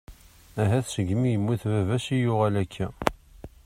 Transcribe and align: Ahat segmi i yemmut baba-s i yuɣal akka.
Ahat 0.61 0.85
segmi 0.93 1.27
i 1.29 1.33
yemmut 1.33 1.61
baba-s 1.71 2.05
i 2.15 2.17
yuɣal 2.21 2.55
akka. 2.63 2.87